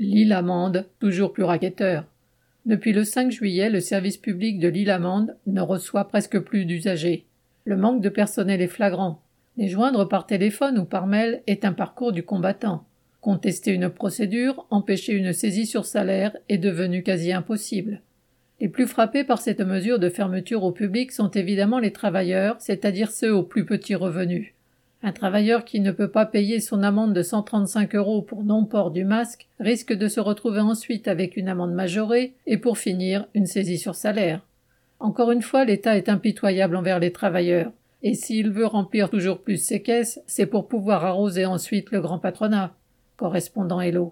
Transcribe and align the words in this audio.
L'île 0.00 0.32
Amande, 0.32 0.86
toujours 1.00 1.32
plus 1.32 1.42
raquetteur. 1.42 2.04
Depuis 2.66 2.92
le 2.92 3.02
5 3.02 3.32
juillet, 3.32 3.68
le 3.68 3.80
service 3.80 4.16
public 4.16 4.60
de 4.60 4.68
l'île 4.68 4.90
Amande 4.90 5.34
ne 5.48 5.60
reçoit 5.60 6.06
presque 6.06 6.38
plus 6.38 6.66
d'usagers. 6.66 7.26
Le 7.64 7.76
manque 7.76 8.00
de 8.00 8.08
personnel 8.08 8.62
est 8.62 8.68
flagrant. 8.68 9.20
Les 9.56 9.66
joindre 9.66 10.08
par 10.08 10.26
téléphone 10.26 10.78
ou 10.78 10.84
par 10.84 11.08
mail 11.08 11.42
est 11.48 11.64
un 11.64 11.72
parcours 11.72 12.12
du 12.12 12.22
combattant. 12.22 12.84
Contester 13.20 13.72
une 13.72 13.90
procédure, 13.90 14.68
empêcher 14.70 15.14
une 15.14 15.32
saisie 15.32 15.66
sur 15.66 15.84
salaire 15.84 16.36
est 16.48 16.58
devenu 16.58 17.02
quasi 17.02 17.32
impossible. 17.32 18.00
Les 18.60 18.68
plus 18.68 18.86
frappés 18.86 19.24
par 19.24 19.40
cette 19.40 19.62
mesure 19.62 19.98
de 19.98 20.10
fermeture 20.10 20.62
au 20.62 20.70
public 20.70 21.10
sont 21.10 21.32
évidemment 21.32 21.80
les 21.80 21.92
travailleurs, 21.92 22.54
c'est-à-dire 22.60 23.10
ceux 23.10 23.34
aux 23.34 23.42
plus 23.42 23.64
petits 23.64 23.96
revenus. 23.96 24.54
Un 25.02 25.12
travailleur 25.12 25.64
qui 25.64 25.78
ne 25.78 25.92
peut 25.92 26.10
pas 26.10 26.26
payer 26.26 26.58
son 26.58 26.82
amende 26.82 27.14
de 27.14 27.22
135 27.22 27.94
euros 27.94 28.20
pour 28.20 28.42
non-port 28.42 28.90
du 28.90 29.04
masque 29.04 29.48
risque 29.60 29.92
de 29.92 30.08
se 30.08 30.18
retrouver 30.18 30.60
ensuite 30.60 31.06
avec 31.06 31.36
une 31.36 31.48
amende 31.48 31.72
majorée 31.72 32.34
et 32.46 32.58
pour 32.58 32.78
finir 32.78 33.26
une 33.34 33.46
saisie 33.46 33.78
sur 33.78 33.94
salaire. 33.94 34.40
Encore 34.98 35.30
une 35.30 35.42
fois, 35.42 35.64
l'État 35.64 35.96
est 35.96 36.08
impitoyable 36.08 36.74
envers 36.74 36.98
les 36.98 37.12
travailleurs. 37.12 37.70
Et 38.02 38.14
s'il 38.14 38.50
veut 38.50 38.66
remplir 38.66 39.10
toujours 39.10 39.40
plus 39.40 39.56
ses 39.56 39.82
caisses, 39.82 40.20
c'est 40.26 40.46
pour 40.46 40.66
pouvoir 40.66 41.04
arroser 41.04 41.46
ensuite 41.46 41.90
le 41.92 42.00
grand 42.00 42.18
patronat. 42.18 42.74
Correspondant 43.16 43.80
Hello. 43.80 44.06